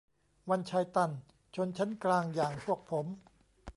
[0.49, 1.11] วันชัย ตัน:
[1.55, 3.05] ชนชั้นกลางอย่างพวกผม